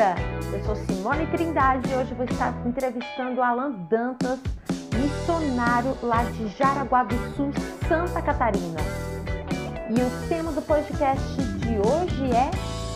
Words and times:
bem-vinda! 0.00 0.14
Eu 0.52 0.64
sou 0.64 0.74
Simone 0.76 1.26
Trindade 1.26 1.90
e 1.90 1.94
hoje 1.94 2.14
vou 2.14 2.24
estar 2.24 2.54
entrevistando 2.66 3.42
Alan 3.42 3.72
Dantas, 3.90 4.40
missionário 4.94 5.96
lá 6.02 6.24
de 6.24 6.48
Jaraguá 6.48 7.04
do 7.04 7.14
Sul, 7.36 7.52
Santa 7.86 8.22
Catarina. 8.22 8.80
E 9.90 10.00
o 10.00 10.28
tema 10.28 10.52
do 10.52 10.62
podcast 10.62 11.36
de 11.36 11.78
hoje 11.78 12.30
é 12.34 12.50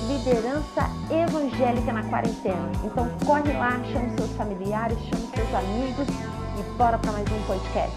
liderança 0.08 0.88
evangélica 1.10 1.92
na 1.92 2.02
quarentena. 2.08 2.72
Então 2.82 3.08
corre 3.26 3.52
lá, 3.52 3.72
chama 3.92 4.08
seus 4.16 4.30
familiares, 4.32 4.98
chama 5.00 5.26
seus 5.34 5.54
amigos 5.54 6.08
e 6.58 6.78
bora 6.78 6.98
para 6.98 7.12
mais 7.12 7.26
um 7.30 7.42
podcast. 7.46 7.96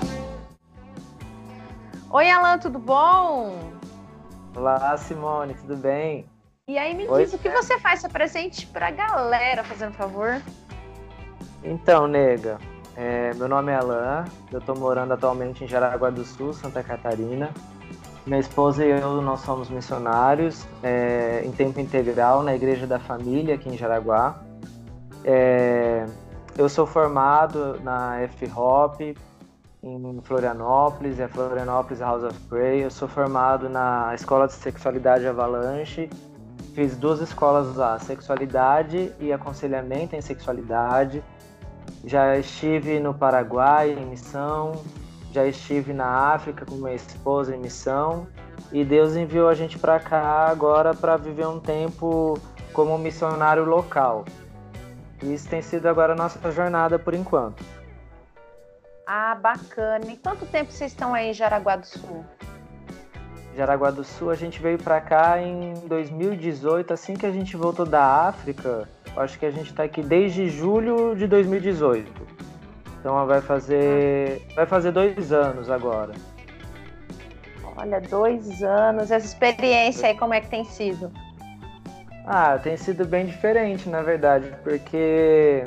Oi, 2.09 2.29
Alan, 2.29 2.57
tudo 2.57 2.79
bom? 2.79 3.53
Olá, 4.55 4.97
Simone, 4.97 5.53
tudo 5.53 5.77
bem? 5.77 6.36
E 6.69 6.77
aí 6.77 6.93
me 6.93 7.07
Oi, 7.07 7.23
diz 7.23 7.33
o 7.33 7.37
que 7.37 7.49
você 7.49 7.79
faz 7.79 7.99
essa 7.99 8.09
presente 8.09 8.67
para 8.67 8.89
a 8.89 8.91
galera, 8.91 9.63
fazendo 9.63 9.93
favor? 9.93 10.41
Então, 11.63 12.09
nega, 12.09 12.57
é, 12.93 13.33
meu 13.35 13.47
nome 13.47 13.71
é 13.71 13.75
Alan, 13.75 14.25
eu 14.51 14.59
estou 14.59 14.75
morando 14.77 15.13
atualmente 15.13 15.63
em 15.63 15.67
Jaraguá 15.67 16.09
do 16.09 16.25
Sul, 16.25 16.51
Santa 16.51 16.83
Catarina. 16.83 17.51
Minha 18.25 18.41
esposa 18.41 18.85
e 18.85 18.89
eu, 18.89 19.21
nós 19.21 19.39
somos 19.39 19.69
missionários 19.69 20.67
é, 20.83 21.41
em 21.45 21.53
tempo 21.53 21.79
integral 21.79 22.43
na 22.43 22.53
Igreja 22.53 22.85
da 22.85 22.99
Família, 22.99 23.55
aqui 23.55 23.69
em 23.69 23.77
Jaraguá. 23.77 24.37
É, 25.23 26.05
eu 26.57 26.67
sou 26.67 26.85
formado 26.85 27.79
na 27.81 28.19
F-Hop, 28.23 28.99
em 29.81 30.21
Florianópolis, 30.21 31.17
é 31.17 31.29
Florianópolis 31.29 32.01
House 32.01 32.23
of 32.23 32.37
Prayer. 32.49 32.83
Eu 32.83 32.91
sou 32.91 33.07
formado 33.07 33.69
na 33.69 34.13
Escola 34.13 34.47
de 34.47 34.53
Sexualidade 34.53 35.25
Avalanche 35.25 36.09
fiz 36.77 36.95
duas 36.95 37.19
escolas 37.21 37.75
lá, 37.75 37.97
sexualidade 37.97 39.11
e 39.19 39.33
aconselhamento 39.33 40.15
em 40.15 40.21
sexualidade. 40.21 41.23
Já 42.05 42.37
estive 42.37 42.99
no 42.99 43.15
Paraguai 43.15 43.93
em 43.93 44.05
missão, 44.05 44.83
já 45.31 45.43
estive 45.47 45.91
na 45.91 46.05
África 46.05 46.67
com 46.67 46.75
minha 46.75 46.93
esposa 46.93 47.55
em 47.55 47.59
missão 47.59 48.27
e 48.71 48.85
Deus 48.85 49.15
enviou 49.15 49.49
a 49.49 49.55
gente 49.55 49.79
para 49.79 49.99
cá 49.99 50.45
agora 50.49 50.93
para 50.93 51.17
viver 51.17 51.47
um 51.47 51.59
tempo 51.59 52.39
como 52.73 52.95
missionário 52.99 53.65
local. 53.65 54.23
Isso 55.23 55.49
tem 55.49 55.63
sido 55.63 55.87
agora 55.87 56.13
a 56.13 56.15
nossa 56.15 56.51
jornada 56.51 56.99
por 56.99 57.15
enquanto. 57.15 57.65
Ah, 59.07 59.33
bacana. 59.33 60.05
E 60.11 60.17
quanto 60.17 60.45
tempo 60.45 60.71
vocês 60.71 60.91
estão 60.91 61.15
aí 61.15 61.31
em 61.31 61.33
Jaraguá 61.33 61.75
do 61.75 61.87
Sul? 61.87 62.23
Jaraguá 63.57 63.89
do 63.89 64.03
Sul, 64.03 64.29
a 64.29 64.35
gente 64.35 64.61
veio 64.61 64.77
para 64.77 65.01
cá 65.01 65.41
em 65.41 65.73
2018, 65.87 66.93
assim 66.93 67.15
que 67.15 67.25
a 67.25 67.31
gente 67.31 67.57
voltou 67.57 67.87
da 67.87 68.27
África. 68.27 68.87
Acho 69.15 69.39
que 69.39 69.47
a 69.47 69.49
gente 69.49 69.71
está 69.71 69.81
aqui 69.81 70.03
desde 70.03 70.47
julho 70.47 71.15
de 71.15 71.25
2018. 71.25 72.07
Então 72.99 73.25
vai 73.25 73.41
fazer, 73.41 74.45
vai 74.55 74.67
fazer 74.67 74.91
dois 74.91 75.33
anos 75.33 75.71
agora. 75.71 76.13
Olha, 77.75 77.99
dois 77.99 78.61
anos. 78.61 79.09
Essa 79.09 79.25
experiência 79.25 80.09
aí, 80.09 80.15
como 80.15 80.35
é 80.35 80.41
que 80.41 80.49
tem 80.49 80.63
sido? 80.63 81.11
Ah, 82.27 82.59
tem 82.59 82.77
sido 82.77 83.07
bem 83.07 83.25
diferente, 83.25 83.89
na 83.89 84.03
verdade, 84.03 84.53
porque 84.63 85.63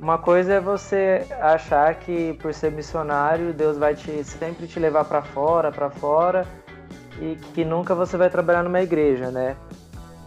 uma 0.00 0.18
coisa 0.18 0.54
é 0.54 0.60
você 0.60 1.24
achar 1.40 1.94
que 1.94 2.32
por 2.42 2.52
ser 2.52 2.72
missionário, 2.72 3.52
Deus 3.52 3.78
vai 3.78 3.94
te 3.94 4.24
sempre 4.24 4.66
te 4.66 4.80
levar 4.80 5.04
para 5.04 5.22
fora, 5.22 5.70
para 5.70 5.88
fora 5.88 6.44
e 7.20 7.36
que 7.54 7.64
nunca 7.64 7.94
você 7.94 8.16
vai 8.16 8.30
trabalhar 8.30 8.62
numa 8.62 8.80
igreja, 8.80 9.30
né? 9.30 9.56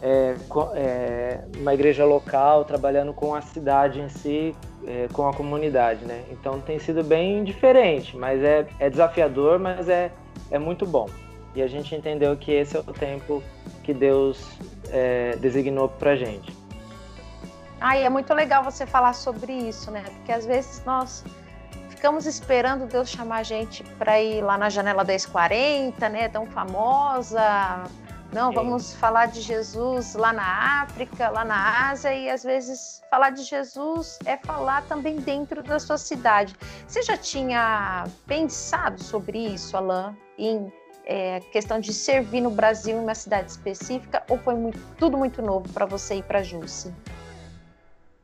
É, 0.02 0.36
é, 0.76 1.44
uma 1.58 1.74
igreja 1.74 2.06
local, 2.06 2.64
trabalhando 2.64 3.14
com 3.14 3.34
a 3.34 3.42
cidade 3.42 4.00
em 4.00 4.10
si, 4.10 4.56
é, 4.86 5.08
com 5.12 5.28
a 5.28 5.34
comunidade, 5.34 6.06
né? 6.06 6.24
Então 6.32 6.60
tem 6.62 6.78
sido 6.78 7.04
bem 7.04 7.44
diferente, 7.44 8.16
mas 8.16 8.44
é, 8.44 8.68
é 8.80 8.90
desafiador, 8.90 9.58
mas 9.58 9.90
é, 9.90 10.12
é 10.52 10.60
muito 10.60 10.86
bom. 10.86 11.08
E 11.56 11.62
a 11.62 11.68
gente 11.68 11.96
entendeu 11.96 12.36
que 12.36 12.52
esse 12.52 12.76
é 12.76 12.80
o 12.80 12.94
tempo 12.94 13.42
que 13.84 13.94
Deus 13.94 14.46
é, 14.90 15.36
designou 15.38 15.88
pra 15.88 16.16
gente. 16.16 16.54
E 17.82 17.98
é 18.00 18.10
muito 18.10 18.34
legal 18.34 18.64
você 18.64 18.86
falar 18.86 19.14
sobre 19.14 19.54
isso, 19.54 19.92
né? 19.92 20.04
Porque 20.04 20.32
às 20.32 20.46
vezes 20.46 20.84
nós 20.86 21.24
ficamos 21.96 22.26
esperando 22.26 22.86
Deus 22.86 23.10
chamar 23.10 23.38
a 23.38 23.44
gente 23.44 23.84
para 23.98 24.22
ir 24.22 24.42
lá 24.42 24.58
na 24.58 24.70
janela 24.70 25.04
1040, 25.04 26.10
né? 26.10 26.30
Tão 26.30 26.46
famosa. 26.46 27.86
Não, 28.34 28.50
Sim. 28.50 28.56
vamos 28.56 28.94
falar 28.96 29.28
de 29.28 29.40
Jesus 29.40 30.14
lá 30.14 30.34
na 30.34 30.82
África, 30.82 31.30
lá 31.30 31.46
na 31.46 31.90
Ásia, 31.90 32.14
e 32.14 32.30
às 32.30 32.44
vezes 32.44 33.02
falar 33.10 33.30
de 33.30 33.44
Jesus 33.44 34.20
é 34.26 34.36
falar 34.36 34.84
também 34.88 35.16
dentro 35.18 35.64
da 35.64 35.80
sua 35.80 35.98
cidade. 35.98 36.54
Você 36.86 37.02
já 37.02 37.16
tinha 37.16 38.06
pensado 38.28 39.02
sobre 39.02 39.38
isso, 39.40 39.78
Alain, 39.78 40.18
em 40.38 40.74
é, 41.06 41.40
questão 41.40 41.80
de 41.80 41.94
servir 41.94 42.42
no 42.42 42.50
Brasil 42.50 42.98
em 42.98 43.00
uma 43.00 43.16
cidade 43.16 43.52
específica, 43.52 44.24
ou 44.30 44.38
foi 44.40 44.56
muito, 44.56 44.80
tudo 44.98 45.18
muito 45.18 45.42
novo 45.42 45.72
para 45.72 45.86
você 45.86 46.16
ir 46.16 46.24
para 46.24 46.44
Jusce? 46.44 46.94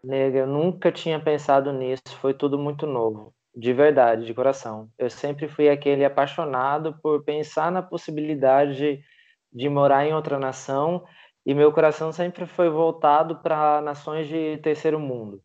Nega, 0.03 0.39
eu 0.39 0.47
nunca 0.47 0.91
tinha 0.91 1.19
pensado 1.19 1.71
nisso, 1.71 2.01
foi 2.19 2.33
tudo 2.33 2.57
muito 2.57 2.85
novo 2.85 3.33
de 3.55 3.73
verdade, 3.73 4.25
de 4.25 4.33
coração. 4.33 4.89
Eu 4.97 5.09
sempre 5.09 5.47
fui 5.47 5.69
aquele 5.69 6.05
apaixonado 6.05 6.97
por 7.01 7.23
pensar 7.23 7.71
na 7.71 7.81
possibilidade 7.81 8.77
de, 8.77 9.03
de 9.51 9.69
morar 9.69 10.05
em 10.05 10.13
outra 10.13 10.39
nação 10.39 11.03
e 11.45 11.53
meu 11.53 11.71
coração 11.71 12.11
sempre 12.11 12.45
foi 12.45 12.69
voltado 12.69 13.37
para 13.37 13.81
nações 13.81 14.27
de 14.27 14.57
terceiro 14.57 14.99
mundo. 14.99 15.41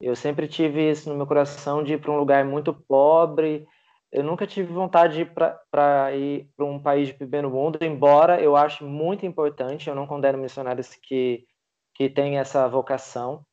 Eu 0.00 0.16
sempre 0.16 0.48
tive 0.48 0.90
isso 0.90 1.08
no 1.08 1.16
meu 1.16 1.26
coração 1.26 1.82
de 1.82 1.94
ir 1.94 2.00
para 2.00 2.12
um 2.12 2.18
lugar 2.18 2.44
muito 2.44 2.74
pobre. 2.74 3.66
Eu 4.10 4.22
nunca 4.24 4.46
tive 4.46 4.72
vontade 4.72 5.14
de 5.14 5.20
ir 5.22 5.32
para 5.70 6.14
ir 6.14 6.48
para 6.56 6.66
um 6.66 6.78
país 6.78 7.08
de 7.08 7.14
primeiro 7.14 7.50
mundo, 7.50 7.78
embora 7.80 8.40
eu 8.40 8.56
ache 8.56 8.84
muito 8.84 9.24
importante. 9.24 9.88
Eu 9.88 9.94
não 9.94 10.06
condeno 10.06 10.38
missionários 10.38 10.94
que 10.94 11.46
que 11.94 12.08
têm 12.08 12.38
essa 12.38 12.66
vocação, 12.68 13.44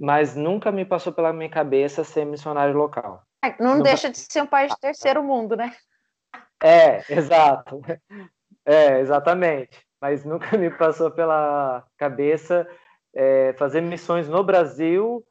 mas 0.00 0.34
nunca 0.34 0.70
me 0.70 0.84
passou 0.84 1.12
pela 1.12 1.32
minha 1.32 1.48
cabeça 1.48 2.04
ser 2.04 2.24
missionário 2.24 2.76
local. 2.76 3.22
É, 3.42 3.54
não 3.62 3.76
nunca... 3.76 3.84
deixa 3.84 4.10
de 4.10 4.18
ser 4.18 4.42
um 4.42 4.46
país 4.46 4.72
de 4.72 4.80
terceiro 4.80 5.22
mundo, 5.22 5.56
né? 5.56 5.74
É, 6.62 7.02
exato. 7.08 7.80
É, 8.66 9.00
exatamente. 9.00 9.80
Mas 10.00 10.24
nunca 10.24 10.56
me 10.58 10.70
passou 10.70 11.10
pela 11.10 11.84
cabeça 11.96 12.68
é, 13.14 13.54
fazer 13.54 13.80
missões 13.80 14.28
no 14.28 14.44
Brasil 14.44 15.24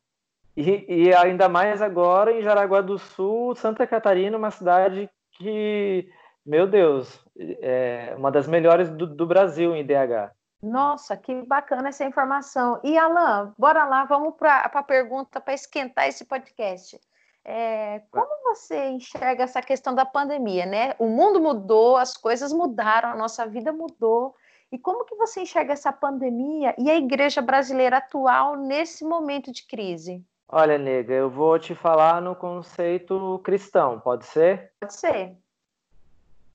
e, 0.56 0.86
e, 0.88 1.14
ainda 1.14 1.48
mais 1.48 1.84
agora 1.84 2.32
em 2.32 2.42
Jaraguá 2.42 2.82
do 2.82 2.98
Sul, 2.98 3.56
Santa 3.56 3.86
Catarina, 3.86 4.36
uma 4.36 4.50
cidade 4.50 5.08
que, 5.34 6.10
meu 6.44 6.66
Deus, 6.66 7.24
é 7.38 8.16
uma 8.18 8.32
das 8.32 8.48
melhores 8.48 8.90
do, 8.90 9.06
do 9.06 9.28
Brasil 9.28 9.76
em 9.76 9.86
DH. 9.86 10.32
Nossa, 10.62 11.16
que 11.16 11.42
bacana 11.44 11.90
essa 11.90 12.04
informação. 12.04 12.80
E 12.84 12.98
Alan, 12.98 13.54
bora 13.58 13.86
lá, 13.86 14.06
vamos 14.06 14.36
para 14.36 14.62
a 14.62 14.84
pergunta 14.84 15.40
para 15.40 15.54
esquentar 15.54 16.08
esse 16.08 16.26
podcast. 16.26 17.00
É, 17.46 18.02
como 18.12 18.28
você 18.44 18.90
enxerga 18.90 19.44
essa 19.44 19.62
questão 19.62 19.96
da 19.96 20.06
pandemia, 20.06 20.66
né? 20.66 20.96
O 21.00 21.08
mundo 21.08 21.40
mudou, 21.40 21.96
as 21.96 22.18
coisas 22.18 22.52
mudaram, 22.52 23.10
a 23.10 23.16
nossa 23.16 23.48
vida 23.48 23.72
mudou. 23.72 24.36
E 24.70 24.78
como 24.78 25.06
que 25.06 25.16
você 25.16 25.42
enxerga 25.42 25.72
essa 25.72 25.94
pandemia 25.94 26.76
e 26.78 26.90
a 26.90 26.96
igreja 26.96 27.42
brasileira 27.42 27.98
atual 27.98 28.58
nesse 28.58 29.06
momento 29.06 29.52
de 29.52 29.66
crise? 29.66 30.26
Olha, 30.50 30.78
nega, 30.78 31.14
eu 31.14 31.30
vou 31.30 31.58
te 31.58 31.74
falar 31.74 32.22
no 32.22 32.36
conceito 32.36 33.40
cristão, 33.44 34.00
pode 34.00 34.26
ser? 34.26 34.72
Pode 34.80 34.94
ser. 34.94 35.38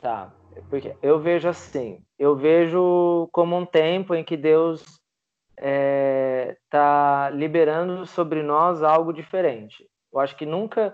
Tá. 0.02 0.34
Porque 0.68 0.96
eu 1.00 1.20
vejo 1.20 1.48
assim, 1.48 2.02
eu 2.18 2.34
vejo 2.34 3.28
como 3.30 3.56
um 3.56 3.64
tempo 3.64 4.16
em 4.16 4.24
que 4.24 4.36
Deus 4.36 4.82
está 4.82 5.00
é, 5.58 6.56
tá 6.68 7.30
liberando 7.30 8.04
sobre 8.04 8.42
nós 8.42 8.82
algo 8.82 9.12
diferente. 9.12 9.88
Eu 10.12 10.18
acho 10.18 10.36
que 10.36 10.44
nunca 10.44 10.92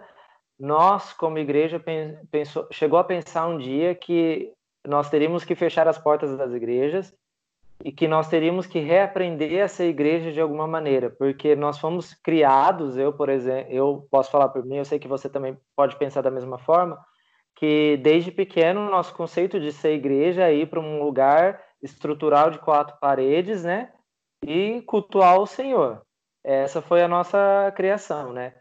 nós, 0.61 1.15
como 1.15 1.39
igreja, 1.39 1.83
pensou, 2.31 2.69
chegou 2.71 2.99
a 2.99 3.05
pensar 3.05 3.47
um 3.47 3.57
dia 3.57 3.95
que 3.95 4.53
nós 4.87 5.09
teríamos 5.09 5.43
que 5.43 5.55
fechar 5.55 5.89
as 5.89 5.99
portas 5.99 6.37
das 6.37 6.53
igrejas 6.53 7.15
e 7.83 7.91
que 7.91 8.07
nós 8.07 8.29
teríamos 8.29 8.67
que 8.67 8.79
reaprender 8.79 9.65
a 9.65 9.69
ser 9.69 9.89
igreja 9.89 10.33
de 10.33 10.41
alguma 10.41 10.67
maneira, 10.67 11.09
porque 11.11 11.57
nós 11.57 11.79
fomos 11.79 12.13
criados, 12.13 12.99
eu, 12.99 13.13
por 13.13 13.29
exemplo, 13.29 13.73
eu 13.73 14.07
posso 14.11 14.31
falar 14.31 14.49
por 14.49 14.65
mim, 14.65 14.77
eu 14.77 14.85
sei 14.85 14.99
que 14.99 15.09
você 15.09 15.29
também 15.29 15.57
pode 15.77 15.97
pensar 15.97 16.21
da 16.21 16.31
mesma 16.31 16.59
forma, 16.59 16.99
que 17.59 17.97
desde 17.97 18.31
pequeno 18.31 18.89
nosso 18.89 19.13
conceito 19.15 19.59
de 19.59 19.73
ser 19.73 19.95
igreja 19.95 20.45
é 20.45 20.55
ir 20.55 20.71
para 20.71 20.79
um 20.79 21.03
lugar 21.03 21.61
estrutural 21.83 22.51
de 22.51 22.59
quatro 22.61 22.97
paredes, 23.01 23.65
né? 23.65 23.91
E 24.47 24.81
cultuar 24.83 25.41
o 25.41 25.47
Senhor. 25.47 26.03
Essa 26.45 26.81
foi 26.81 27.03
a 27.03 27.09
nossa 27.09 27.73
criação, 27.75 28.33
né? 28.33 28.55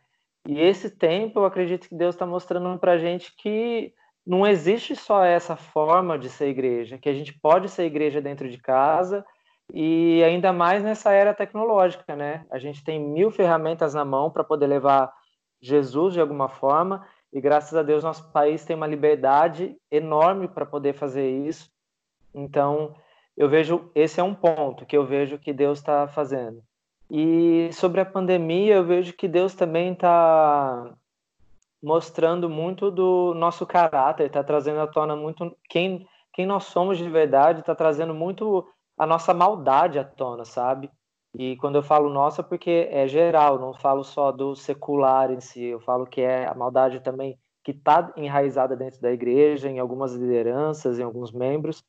E 0.47 0.59
esse 0.59 0.89
tempo, 0.89 1.39
eu 1.39 1.45
acredito 1.45 1.87
que 1.87 1.95
Deus 1.95 2.15
está 2.15 2.25
mostrando 2.25 2.79
para 2.79 2.93
a 2.93 2.97
gente 2.97 3.35
que 3.37 3.93
não 4.25 4.47
existe 4.47 4.95
só 4.95 5.23
essa 5.23 5.55
forma 5.55 6.17
de 6.17 6.27
ser 6.27 6.47
igreja, 6.47 6.97
que 6.97 7.07
a 7.07 7.13
gente 7.13 7.39
pode 7.39 7.69
ser 7.69 7.85
igreja 7.85 8.19
dentro 8.19 8.49
de 8.49 8.57
casa 8.57 9.23
e 9.71 10.23
ainda 10.23 10.51
mais 10.51 10.81
nessa 10.81 11.11
era 11.11 11.35
tecnológica, 11.35 12.15
né? 12.15 12.47
A 12.49 12.57
gente 12.57 12.83
tem 12.83 12.99
mil 12.99 13.29
ferramentas 13.29 13.93
na 13.93 14.03
mão 14.03 14.31
para 14.31 14.43
poder 14.43 14.65
levar 14.65 15.13
Jesus 15.61 16.13
de 16.15 16.19
alguma 16.19 16.49
forma, 16.49 17.05
e 17.31 17.41
graças 17.41 17.75
a 17.75 17.83
Deus 17.83 18.03
nosso 18.03 18.31
país 18.31 18.63
tem 18.63 18.75
uma 18.75 18.87
liberdade 18.87 19.75
enorme 19.91 20.47
para 20.47 20.65
poder 20.65 20.93
fazer 20.93 21.29
isso. 21.29 21.69
Então, 22.33 22.95
eu 23.35 23.49
vejo 23.49 23.91
esse 23.93 24.19
é 24.19 24.23
um 24.23 24.33
ponto 24.33 24.85
que 24.85 24.97
eu 24.97 25.05
vejo 25.05 25.37
que 25.37 25.53
Deus 25.53 25.79
está 25.79 26.07
fazendo. 26.07 26.61
E 27.09 27.69
sobre 27.73 28.01
a 28.01 28.05
pandemia, 28.05 28.75
eu 28.75 28.83
vejo 28.83 29.13
que 29.13 29.27
Deus 29.27 29.53
também 29.53 29.93
está 29.93 30.93
mostrando 31.81 32.49
muito 32.49 32.89
do 32.89 33.33
nosso 33.35 33.65
caráter, 33.65 34.27
está 34.27 34.43
trazendo 34.43 34.81
à 34.81 34.87
tona 34.87 35.15
muito 35.15 35.55
quem, 35.69 36.07
quem 36.33 36.45
nós 36.45 36.65
somos 36.65 36.97
de 36.97 37.07
verdade, 37.07 37.59
está 37.59 37.75
trazendo 37.75 38.13
muito 38.13 38.67
a 38.97 39.05
nossa 39.05 39.33
maldade 39.33 39.99
à 39.99 40.03
tona, 40.03 40.43
sabe? 40.43 40.89
E 41.39 41.55
quando 41.57 41.75
eu 41.75 41.83
falo 41.83 42.09
nossa, 42.09 42.41
porque 42.41 42.89
é 42.91 43.07
geral, 43.07 43.59
não 43.59 43.71
falo 43.71 44.03
só 44.03 44.31
do 44.31 44.55
secular 44.55 45.29
em 45.29 45.39
si, 45.39 45.65
eu 45.65 45.79
falo 45.79 46.07
que 46.07 46.19
é 46.19 46.47
a 46.47 46.55
maldade 46.55 46.99
também 46.99 47.37
que 47.63 47.69
está 47.69 48.11
enraizada 48.17 48.75
dentro 48.75 48.99
da 48.99 49.11
igreja, 49.11 49.69
em 49.69 49.77
algumas 49.77 50.13
lideranças, 50.13 50.97
em 50.97 51.03
alguns 51.03 51.31
membros 51.31 51.83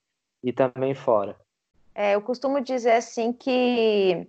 e 0.45 0.53
também 0.53 0.95
fora. 0.95 1.35
É, 1.95 2.15
eu 2.15 2.21
costumo 2.21 2.61
dizer 2.61 2.93
assim 2.93 3.33
que 3.33 4.29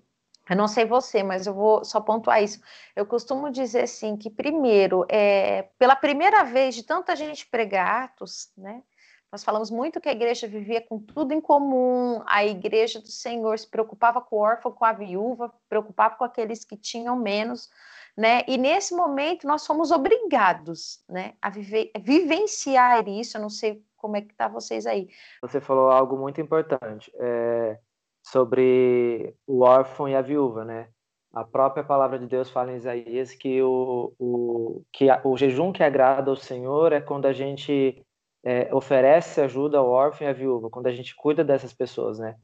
eu 0.50 0.56
não 0.56 0.70
sei 0.70 0.86
você, 0.86 1.22
mas 1.22 1.46
eu 1.46 1.54
vou 1.54 1.84
só 1.84 2.00
pontuar 2.00 2.42
isso. 2.42 2.62
Eu 2.96 3.06
costumo 3.06 3.52
dizer 3.52 3.84
assim 3.84 4.16
que 4.16 4.30
primeiro, 4.30 5.06
é, 5.10 5.68
pela 5.78 5.98
primeira 5.98 6.46
vez 6.46 6.76
de 6.76 6.84
tanta 6.84 7.14
gente 7.14 7.46
pregar 7.46 8.06
Atos, 8.06 8.52
né? 8.58 8.82
Nós 9.32 9.44
falamos 9.44 9.70
muito 9.70 10.02
que 10.02 10.10
a 10.10 10.12
igreja 10.12 10.48
vivia 10.48 10.82
com 10.82 10.98
tudo 11.00 11.34
em 11.34 11.40
comum, 11.40 12.22
a 12.26 12.44
igreja 12.44 13.00
do 13.00 13.10
Senhor 13.10 13.58
se 13.60 13.68
preocupava 13.68 14.20
com 14.20 14.38
o 14.38 14.40
órfão, 14.40 14.72
com 14.72 14.84
a 14.84 14.92
viúva, 14.92 15.54
preocupava 15.68 16.16
com 16.16 16.24
aqueles 16.24 16.66
que 16.66 16.76
tinham 16.76 17.16
menos, 17.16 17.70
né? 18.18 18.42
E 18.48 18.58
nesse 18.58 18.96
momento 18.96 19.46
nós 19.46 19.68
fomos 19.68 19.92
obrigados, 19.92 21.04
né, 21.08 21.34
a 21.40 21.50
viver, 21.50 21.92
vivenciar 22.00 23.08
isso. 23.08 23.38
Eu 23.38 23.42
não 23.42 23.52
sei 23.52 23.84
como 23.98 24.18
é 24.18 24.22
que 24.22 24.34
tá 24.34 24.48
vocês 24.48 24.88
aí. 24.88 25.10
Você 25.44 25.62
falou 25.62 25.92
algo 25.92 26.18
muito 26.18 26.42
importante 26.42 27.12
é, 27.20 27.78
sobre 28.24 29.36
o 29.46 29.62
órfão 29.62 30.10
e 30.10 30.16
a 30.16 30.22
viúva, 30.22 30.66
né? 30.66 30.88
A 31.32 31.44
própria 31.44 31.84
palavra 31.84 32.18
de 32.18 32.26
Deus 32.26 32.50
fala 32.50 32.72
em 32.72 32.78
Isaías 32.78 33.36
que 33.36 33.62
o, 33.62 34.12
o, 34.18 34.82
que 34.92 35.08
a, 35.08 35.22
o 35.24 35.38
jejum 35.38 35.72
que 35.72 35.84
agrada 35.84 36.32
ao 36.32 36.36
Senhor 36.36 36.92
é 36.92 37.00
quando 37.00 37.28
a 37.28 37.34
gente 37.34 38.04
é, 38.44 38.74
oferece 38.74 39.42
ajuda 39.42 39.78
ao 39.78 39.90
órfão 39.90 40.26
e 40.26 40.30
à 40.30 40.34
viúva, 40.34 40.70
quando 40.70 40.88
a 40.88 40.92
gente 40.92 41.16
cuida 41.16 41.44
dessas 41.44 41.74
pessoas, 41.74 42.20
né? 42.20 42.36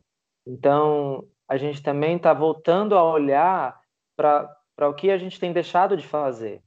Então, 0.45 1.25
a 1.47 1.57
gente 1.57 1.81
também 1.81 2.17
está 2.17 2.33
voltando 2.33 2.95
a 2.95 3.03
olhar 3.03 3.79
para 4.15 4.57
o 4.81 4.93
que 4.93 5.09
a 5.09 5.17
gente 5.17 5.39
tem 5.39 5.53
deixado 5.53 5.95
de 5.95 6.05
fazer. 6.05 6.61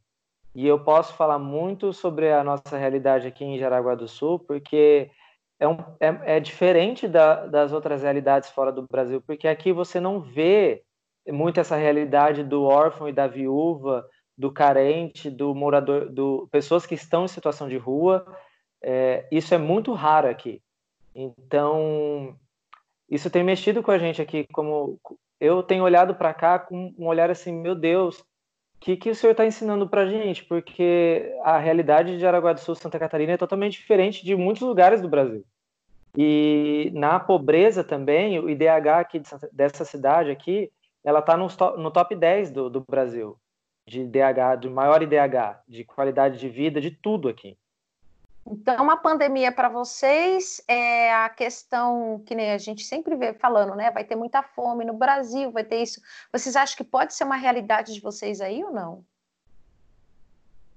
E 0.54 0.66
eu 0.66 0.82
posso 0.82 1.14
falar 1.14 1.38
muito 1.38 1.92
sobre 1.92 2.32
a 2.32 2.42
nossa 2.42 2.76
realidade 2.76 3.28
aqui 3.28 3.44
em 3.44 3.58
Jaraguá 3.58 3.94
do 3.94 4.08
Sul, 4.08 4.38
porque 4.38 5.10
é, 5.60 5.68
um, 5.68 5.78
é, 6.00 6.36
é 6.36 6.40
diferente 6.40 7.06
da, 7.06 7.46
das 7.46 7.72
outras 7.72 8.02
realidades 8.02 8.50
fora 8.50 8.72
do 8.72 8.86
Brasil, 8.90 9.20
porque 9.20 9.46
aqui 9.46 9.72
você 9.72 10.00
não 10.00 10.20
vê 10.20 10.82
muito 11.28 11.60
essa 11.60 11.76
realidade 11.76 12.42
do 12.42 12.64
órfão 12.64 13.08
e 13.08 13.12
da 13.12 13.26
viúva, 13.26 14.08
do 14.36 14.50
carente, 14.52 15.28
do 15.28 15.54
morador, 15.54 16.08
do 16.08 16.48
pessoas 16.50 16.86
que 16.86 16.94
estão 16.94 17.24
em 17.24 17.28
situação 17.28 17.68
de 17.68 17.76
rua, 17.76 18.24
é, 18.82 19.26
isso 19.30 19.54
é 19.54 19.58
muito 19.58 19.92
raro 19.92 20.28
aqui. 20.28 20.62
Então, 21.14 22.36
isso 23.10 23.30
tem 23.30 23.42
mexido 23.42 23.82
com 23.82 23.90
a 23.90 23.98
gente 23.98 24.20
aqui, 24.22 24.46
como 24.52 25.00
eu 25.40 25.62
tenho 25.62 25.84
olhado 25.84 26.14
para 26.14 26.34
cá 26.34 26.58
com 26.58 26.94
um 26.98 27.06
olhar 27.06 27.30
assim, 27.30 27.52
meu 27.52 27.74
Deus, 27.74 28.18
o 28.20 28.24
que, 28.80 28.96
que 28.96 29.10
o 29.10 29.14
senhor 29.14 29.32
está 29.32 29.44
ensinando 29.44 29.88
para 29.88 30.02
a 30.02 30.06
gente? 30.06 30.44
Porque 30.44 31.34
a 31.42 31.58
realidade 31.58 32.16
de 32.16 32.26
Araguá 32.26 32.52
do 32.52 32.60
Sul, 32.60 32.74
Santa 32.74 32.98
Catarina, 32.98 33.32
é 33.32 33.36
totalmente 33.36 33.78
diferente 33.78 34.24
de 34.24 34.36
muitos 34.36 34.62
lugares 34.62 35.00
do 35.00 35.08
Brasil. 35.08 35.44
E 36.16 36.90
na 36.94 37.18
pobreza 37.18 37.82
também, 37.82 38.38
o 38.38 38.48
IDH 38.48 39.00
aqui 39.00 39.22
dessa 39.52 39.84
cidade 39.84 40.30
aqui, 40.30 40.70
ela 41.04 41.20
está 41.20 41.36
no, 41.36 41.48
no, 41.76 41.90
top 41.90 42.14
10 42.14 42.50
do, 42.50 42.70
do 42.70 42.80
Brasil, 42.80 43.36
de 43.86 44.00
IDH, 44.00 44.60
do 44.60 44.70
maior 44.70 45.02
IDH, 45.02 45.60
de 45.66 45.84
qualidade 45.84 46.38
de 46.38 46.48
vida, 46.48 46.80
de 46.80 46.90
tudo 46.90 47.28
aqui. 47.28 47.56
Então, 48.50 48.90
a 48.90 48.96
pandemia 48.96 49.52
para 49.52 49.68
vocês 49.68 50.62
é 50.66 51.12
a 51.12 51.28
questão 51.28 52.22
que 52.26 52.34
nem 52.34 52.52
a 52.52 52.58
gente 52.58 52.82
sempre 52.82 53.14
vê 53.14 53.34
falando, 53.34 53.74
né? 53.74 53.90
Vai 53.90 54.04
ter 54.04 54.16
muita 54.16 54.42
fome 54.42 54.86
no 54.86 54.94
Brasil, 54.94 55.52
vai 55.52 55.64
ter 55.64 55.82
isso. 55.82 56.00
Vocês 56.32 56.56
acham 56.56 56.76
que 56.76 56.84
pode 56.84 57.12
ser 57.12 57.24
uma 57.24 57.36
realidade 57.36 57.92
de 57.92 58.00
vocês 58.00 58.40
aí 58.40 58.64
ou 58.64 58.72
não? 58.72 59.04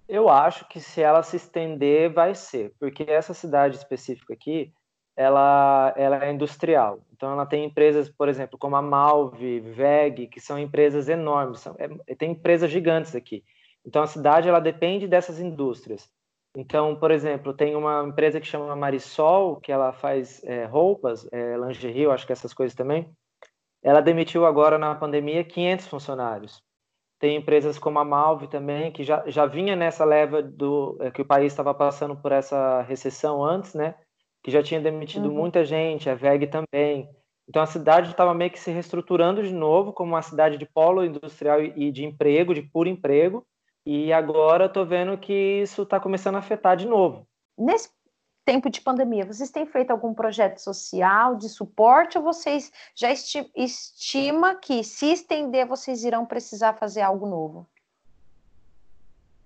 Eu 0.05 0.27
acho 0.27 0.67
que 0.67 0.81
se 0.81 1.01
ela 1.01 1.23
se 1.23 1.37
estender, 1.37 2.11
vai 2.11 2.35
ser, 2.35 2.73
porque 2.77 3.03
essa 3.03 3.33
cidade 3.33 3.77
específica 3.77 4.33
aqui, 4.33 4.73
ela, 5.15 5.93
ela 5.95 6.25
é 6.25 6.31
industrial. 6.31 6.99
Então, 7.13 7.31
ela 7.31 7.45
tem 7.45 7.63
empresas, 7.63 8.09
por 8.09 8.27
exemplo, 8.27 8.59
como 8.59 8.75
a 8.75 8.81
Malve, 8.81 9.61
VEG, 9.61 10.27
que 10.27 10.41
são 10.41 10.59
empresas 10.59 11.07
enormes, 11.07 11.61
são, 11.61 11.73
é, 11.79 12.15
tem 12.15 12.31
empresas 12.31 12.69
gigantes 12.69 13.15
aqui. 13.15 13.45
Então, 13.85 14.03
a 14.03 14.07
cidade 14.07 14.49
ela 14.49 14.59
depende 14.59 15.07
dessas 15.07 15.39
indústrias. 15.39 16.09
Então, 16.55 16.95
por 16.95 17.11
exemplo, 17.11 17.53
tem 17.53 17.75
uma 17.75 18.03
empresa 18.03 18.39
que 18.39 18.47
chama 18.47 18.75
Marisol, 18.75 19.55
que 19.57 19.71
ela 19.71 19.93
faz 19.93 20.43
é, 20.43 20.65
roupas, 20.65 21.27
é, 21.31 21.55
lingerie, 21.57 22.03
eu 22.03 22.11
acho 22.11 22.25
que 22.25 22.33
essas 22.33 22.53
coisas 22.53 22.75
também. 22.75 23.09
Ela 23.81 24.01
demitiu 24.01 24.45
agora 24.45 24.77
na 24.77 24.93
pandemia 24.93 25.43
500 25.43 25.87
funcionários. 25.87 26.61
Tem 27.19 27.37
empresas 27.37 27.79
como 27.79 27.99
a 27.99 28.05
Malve 28.05 28.47
também, 28.47 28.91
que 28.91 29.03
já, 29.03 29.23
já 29.27 29.45
vinha 29.45 29.75
nessa 29.75 30.03
leva 30.03 30.41
do 30.41 30.97
é, 30.99 31.09
que 31.09 31.21
o 31.21 31.25
país 31.25 31.53
estava 31.53 31.73
passando 31.73 32.15
por 32.17 32.31
essa 32.31 32.81
recessão 32.81 33.43
antes, 33.43 33.73
né? 33.73 33.95
Que 34.43 34.51
já 34.51 34.61
tinha 34.61 34.81
demitido 34.81 35.29
uhum. 35.29 35.35
muita 35.35 35.63
gente, 35.63 36.09
a 36.09 36.15
VEG 36.15 36.47
também. 36.47 37.09
Então 37.47 37.61
a 37.61 37.67
cidade 37.67 38.09
estava 38.09 38.33
meio 38.33 38.51
que 38.51 38.59
se 38.59 38.71
reestruturando 38.71 39.41
de 39.41 39.53
novo 39.53 39.93
como 39.93 40.13
uma 40.13 40.21
cidade 40.21 40.57
de 40.57 40.65
polo 40.65 41.05
industrial 41.05 41.61
e 41.61 41.91
de 41.91 42.03
emprego, 42.03 42.53
de 42.53 42.61
puro 42.61 42.89
emprego 42.89 43.45
e 43.85 44.13
agora 44.13 44.65
eu 44.65 44.69
tô 44.69 44.85
vendo 44.85 45.17
que 45.17 45.61
isso 45.61 45.83
está 45.83 45.99
começando 45.99 46.35
a 46.35 46.39
afetar 46.39 46.77
de 46.77 46.87
novo. 46.87 47.27
Nesse 47.57 47.89
tempo 48.45 48.69
de 48.69 48.81
pandemia, 48.81 49.25
vocês 49.25 49.49
têm 49.49 49.65
feito 49.65 49.91
algum 49.91 50.13
projeto 50.13 50.59
social 50.59 51.35
de 51.35 51.49
suporte 51.49 52.17
ou 52.17 52.23
vocês 52.23 52.71
já 52.95 53.11
esti 53.11 53.49
estima 53.55 54.55
que 54.55 54.83
se 54.83 55.11
estender 55.11 55.65
vocês 55.65 56.03
irão 56.03 56.25
precisar 56.25 56.73
fazer 56.73 57.01
algo 57.01 57.27
novo? 57.27 57.67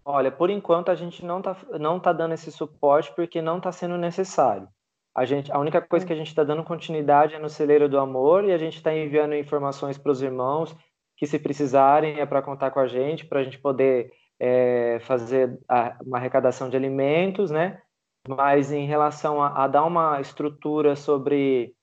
Olha, 0.04 0.32
por 0.32 0.50
enquanto 0.50 0.90
a 0.90 0.96
gente 0.96 1.26
não 1.26 1.40
está 1.40 1.58
não 1.80 2.00
tá 2.00 2.14
dando 2.14 2.34
esse 2.34 2.52
suporte 2.52 3.12
porque 3.16 3.42
não 3.42 3.58
está 3.58 3.72
sendo 3.72 3.98
necessário. 3.98 4.68
A, 5.16 5.24
gente, 5.24 5.50
a 5.52 5.58
única 5.58 5.82
coisa 5.82 6.06
que 6.06 6.12
a 6.12 6.16
gente 6.16 6.28
está 6.28 6.44
dando 6.44 6.64
continuidade 6.64 7.36
é 7.36 7.40
no 7.40 7.50
celeiro 7.50 7.88
do 7.88 7.98
amor 7.98 8.44
e 8.44 8.52
a 8.52 8.58
gente 8.58 8.76
está 8.76 8.94
enviando 8.94 9.34
informações 9.34 9.98
para 9.98 10.12
os 10.12 10.22
irmãos 10.22 10.76
que 11.16 11.26
se 11.26 11.40
precisarem 11.40 12.20
é 12.20 12.26
para 12.26 12.42
contar 12.42 12.72
com 12.72 12.82
a 12.82 12.88
gente, 12.88 13.26
para 13.26 13.40
a 13.40 13.44
gente 13.44 13.58
poder 13.58 14.12
é, 14.40 15.00
fazer 15.02 15.58
a, 15.68 15.98
uma 16.06 16.18
arrecadação 16.18 16.70
de 16.70 16.78
alimentos, 16.78 17.52
né? 17.52 17.82
Mas 18.28 18.72
em 18.72 18.86
relação 18.86 19.42
a, 19.42 19.64
a, 19.64 19.68
dar 19.68 19.84
uma 19.84 20.20
estrutura 20.20 20.96
sobre, 20.96 21.74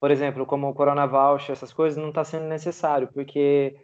por 0.00 0.10
exemplo, 0.10 0.44
como 0.44 0.68
o 0.68 0.74
Corona 0.74 1.06
Voucher, 1.06 1.52
essas 1.52 1.72
coisas, 1.72 1.96
não 1.96 2.08
está 2.08 2.24
sendo 2.24 2.46
necessário, 2.46 3.08
porque 3.12 3.76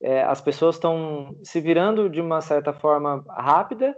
é, 0.00 0.22
as 0.22 0.40
pessoas 0.40 0.76
estão 0.76 1.36
se 1.42 1.60
virando 1.60 2.08
de 2.08 2.20
uma 2.20 2.40
certa 2.40 2.72
forma 2.72 3.24
rápida 3.28 3.96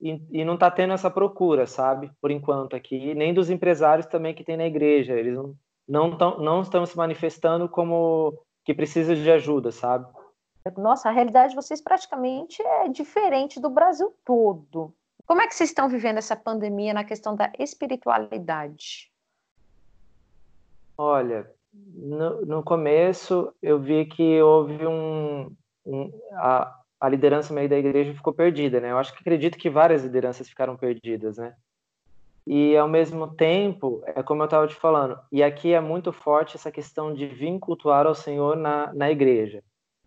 e, 0.00 0.20
e 0.30 0.44
não 0.44 0.54
está 0.54 0.70
tendo 0.70 0.92
essa 0.92 1.10
procura, 1.10 1.66
sabe? 1.66 2.10
Por 2.20 2.30
enquanto 2.30 2.76
aqui, 2.76 3.14
nem 3.14 3.34
dos 3.34 3.50
empresários 3.50 4.06
também 4.06 4.34
que 4.34 4.44
tem 4.44 4.56
na 4.56 4.66
igreja, 4.66 5.14
eles 5.14 5.34
não, 5.34 5.54
não, 5.88 6.16
tão, 6.16 6.38
não 6.38 6.60
estão 6.60 6.84
se 6.86 6.96
manifestando 6.96 7.68
como 7.68 8.38
que 8.64 8.74
precisa 8.74 9.14
de 9.14 9.30
ajuda, 9.30 9.70
sabe? 9.70 10.06
Nossa, 10.76 11.08
a 11.08 11.12
realidade 11.12 11.50
de 11.50 11.56
vocês 11.56 11.80
praticamente 11.80 12.62
é 12.62 12.88
diferente 12.88 13.60
do 13.60 13.70
Brasil 13.70 14.14
todo. 14.24 14.92
Como 15.26 15.42
é 15.42 15.46
que 15.46 15.54
vocês 15.54 15.70
estão 15.70 15.88
vivendo 15.88 16.18
essa 16.18 16.36
pandemia 16.36 16.94
na 16.94 17.04
questão 17.04 17.34
da 17.34 17.52
espiritualidade? 17.58 19.10
Olha, 20.96 21.50
no, 21.72 22.46
no 22.46 22.62
começo 22.62 23.52
eu 23.60 23.78
vi 23.78 24.06
que 24.06 24.40
houve 24.40 24.86
um, 24.86 25.50
um 25.84 26.10
a, 26.34 26.80
a, 27.00 27.08
liderança 27.08 27.52
meio 27.52 27.68
da 27.68 27.76
igreja 27.76 28.14
ficou 28.14 28.32
perdida, 28.32 28.80
né? 28.80 28.92
Eu 28.92 28.98
acho 28.98 29.12
que 29.12 29.20
acredito 29.20 29.58
que 29.58 29.68
várias 29.68 30.04
lideranças 30.04 30.48
ficaram 30.48 30.76
perdidas, 30.76 31.36
né? 31.36 31.54
E 32.46 32.76
ao 32.76 32.88
mesmo 32.88 33.34
tempo, 33.34 34.02
é 34.06 34.22
como 34.22 34.42
eu 34.42 34.44
estava 34.44 34.68
te 34.68 34.74
falando, 34.76 35.18
e 35.32 35.42
aqui 35.42 35.72
é 35.74 35.80
muito 35.80 36.12
forte 36.12 36.56
essa 36.56 36.70
questão 36.70 37.12
de 37.12 37.26
vir 37.26 37.58
cultuar 37.58 38.06
ao 38.06 38.14
Senhor 38.14 38.56
na, 38.56 38.94
na 38.94 39.10
igreja. 39.10 39.64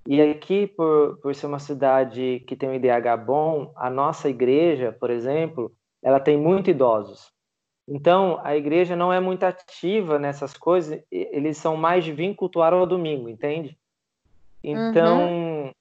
E 0.09 0.19
aqui, 0.23 0.65
por, 0.65 1.19
por 1.21 1.35
ser 1.35 1.45
uma 1.45 1.59
cidade 1.59 2.43
que 2.47 2.55
tem 2.55 2.67
um 2.67 2.73
IDH 2.73 3.15
bom, 3.23 3.71
a 3.75 3.91
nossa 3.91 4.27
igreja, 4.27 4.91
por 4.91 5.11
exemplo, 5.11 5.71
ela 6.01 6.19
tem 6.19 6.35
muito 6.35 6.71
idosos. 6.71 7.31
Então, 7.87 8.41
a 8.43 8.57
igreja 8.57 8.95
não 8.95 9.13
é 9.13 9.19
muito 9.19 9.43
ativa 9.43 10.17
nessas 10.17 10.57
coisas, 10.57 10.99
eles 11.11 11.57
são 11.57 11.77
mais 11.77 12.03
de 12.03 12.11
vir 12.11 12.33
cultuar 12.33 12.73
ao 12.73 12.87
domingo, 12.87 13.29
entende? 13.29 13.77
Então, 14.63 15.29
uhum. 15.29 15.71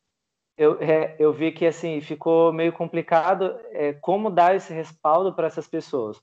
eu, 0.59 0.79
é, 0.79 1.17
eu 1.19 1.33
vi 1.33 1.51
que 1.51 1.65
assim 1.65 1.99
ficou 2.03 2.53
meio 2.53 2.75
complicado 2.75 3.59
é, 3.71 3.95
como 3.95 4.29
dar 4.31 4.55
esse 4.55 4.75
respaldo 4.75 5.33
para 5.33 5.47
essas 5.47 5.67
pessoas. 5.67 6.21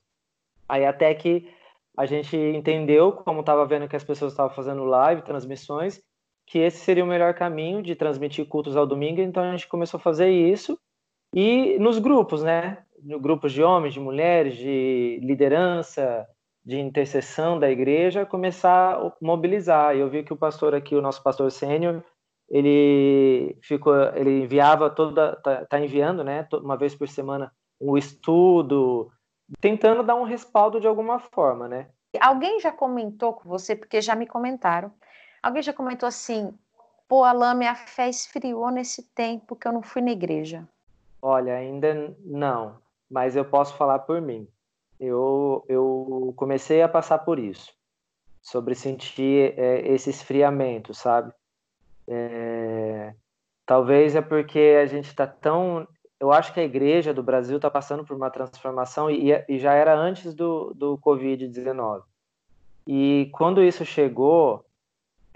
Aí 0.68 0.86
até 0.86 1.12
que 1.12 1.52
a 1.96 2.06
gente 2.06 2.36
entendeu, 2.36 3.10
como 3.10 3.40
estava 3.40 3.66
vendo 3.66 3.88
que 3.88 3.96
as 3.96 4.04
pessoas 4.04 4.32
estavam 4.32 4.54
fazendo 4.54 4.84
live, 4.84 5.22
transmissões, 5.22 6.00
que 6.46 6.58
esse 6.58 6.78
seria 6.78 7.04
o 7.04 7.08
melhor 7.08 7.34
caminho 7.34 7.82
de 7.82 7.94
transmitir 7.96 8.46
cultos 8.46 8.76
ao 8.76 8.86
domingo, 8.86 9.20
então 9.20 9.42
a 9.42 9.50
gente 9.50 9.68
começou 9.68 9.98
a 9.98 10.02
fazer 10.02 10.30
isso. 10.30 10.78
E 11.34 11.78
nos 11.78 11.98
grupos, 11.98 12.42
né? 12.42 12.86
no 13.02 13.20
grupos 13.20 13.52
de 13.52 13.62
homens, 13.62 13.94
de 13.94 14.00
mulheres, 14.00 14.56
de 14.56 15.20
liderança, 15.22 16.26
de 16.64 16.78
intercessão 16.80 17.58
da 17.58 17.70
igreja, 17.70 18.26
começar 18.26 18.94
a 18.94 19.12
mobilizar. 19.20 19.94
Eu 19.96 20.10
vi 20.10 20.22
que 20.22 20.32
o 20.32 20.36
pastor 20.36 20.74
aqui, 20.74 20.94
o 20.94 21.02
nosso 21.02 21.22
pastor 21.22 21.50
sênior, 21.50 22.02
ele 22.48 23.56
ficou, 23.62 23.94
ele 24.14 24.42
enviava 24.42 24.90
toda, 24.90 25.36
tá, 25.36 25.64
tá, 25.64 25.80
enviando, 25.80 26.24
né, 26.24 26.46
uma 26.54 26.76
vez 26.76 26.94
por 26.94 27.08
semana, 27.08 27.52
um 27.80 27.96
estudo, 27.96 29.10
tentando 29.60 30.02
dar 30.02 30.16
um 30.16 30.24
respaldo 30.24 30.80
de 30.80 30.86
alguma 30.86 31.18
forma, 31.18 31.68
né? 31.68 31.88
Alguém 32.20 32.58
já 32.60 32.72
comentou 32.72 33.34
com 33.34 33.48
você, 33.48 33.76
porque 33.76 34.00
já 34.00 34.14
me 34.14 34.26
comentaram. 34.26 34.90
Alguém 35.46 35.62
já 35.62 35.72
comentou 35.72 36.06
assim: 36.06 36.52
pô, 37.08 37.24
Alain, 37.24 37.56
minha 37.56 37.74
fé 37.74 38.08
esfriou 38.08 38.70
nesse 38.70 39.02
tempo 39.14 39.54
que 39.54 39.68
eu 39.68 39.72
não 39.72 39.82
fui 39.82 40.02
na 40.02 40.10
igreja. 40.10 40.66
Olha, 41.22 41.54
ainda 41.54 42.16
não 42.24 42.78
mas 43.10 43.36
eu 43.36 43.44
posso 43.44 43.74
falar 43.76 44.00
por 44.00 44.20
mim. 44.20 44.46
Eu, 44.98 45.64
eu 45.68 46.32
comecei 46.36 46.82
a 46.82 46.88
passar 46.88 47.18
por 47.20 47.38
isso, 47.38 47.72
sobre 48.42 48.74
sentir 48.74 49.58
é, 49.58 49.86
esse 49.92 50.10
esfriamento, 50.10 50.94
sabe? 50.94 51.32
É, 52.08 53.14
talvez 53.64 54.16
é 54.16 54.22
porque 54.22 54.76
a 54.80 54.86
gente 54.86 55.06
está 55.06 55.26
tão. 55.26 55.86
Eu 56.18 56.32
acho 56.32 56.52
que 56.54 56.60
a 56.60 56.64
igreja 56.64 57.12
do 57.12 57.22
Brasil 57.22 57.56
está 57.56 57.70
passando 57.70 58.04
por 58.04 58.16
uma 58.16 58.30
transformação 58.30 59.10
e, 59.10 59.32
e 59.48 59.58
já 59.58 59.74
era 59.74 59.94
antes 59.94 60.34
do, 60.34 60.72
do 60.74 60.98
Covid-19. 60.98 62.02
E 62.86 63.28
quando 63.32 63.62
isso 63.62 63.84
chegou, 63.84 64.64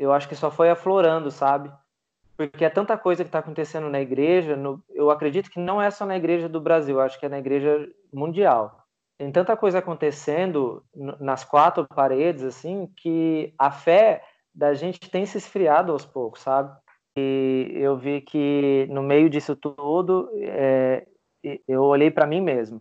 eu 0.00 0.12
acho 0.12 0.28
que 0.28 0.34
só 0.34 0.50
foi 0.50 0.70
aflorando, 0.70 1.30
sabe? 1.30 1.70
porque 2.40 2.64
é 2.64 2.70
tanta 2.70 2.96
coisa 2.96 3.22
que 3.22 3.28
está 3.28 3.40
acontecendo 3.40 3.90
na 3.90 4.00
igreja, 4.00 4.56
no, 4.56 4.82
eu 4.88 5.10
acredito 5.10 5.50
que 5.50 5.60
não 5.60 5.80
é 5.80 5.90
só 5.90 6.06
na 6.06 6.16
igreja 6.16 6.48
do 6.48 6.58
Brasil, 6.58 6.98
acho 6.98 7.20
que 7.20 7.26
é 7.26 7.28
na 7.28 7.38
igreja 7.38 7.86
mundial. 8.10 8.82
Tem 9.18 9.30
tanta 9.30 9.54
coisa 9.58 9.80
acontecendo 9.80 10.82
nas 11.20 11.44
quatro 11.44 11.86
paredes, 11.86 12.42
assim, 12.42 12.90
que 12.96 13.52
a 13.58 13.70
fé 13.70 14.22
da 14.54 14.72
gente 14.72 15.10
tem 15.10 15.26
se 15.26 15.36
esfriado 15.36 15.92
aos 15.92 16.06
poucos, 16.06 16.40
sabe? 16.40 16.74
E 17.14 17.72
eu 17.74 17.98
vi 17.98 18.22
que 18.22 18.86
no 18.88 19.02
meio 19.02 19.28
disso 19.28 19.54
tudo, 19.54 20.30
é, 20.36 21.06
eu 21.68 21.82
olhei 21.82 22.10
para 22.10 22.26
mim 22.26 22.40
mesmo. 22.40 22.80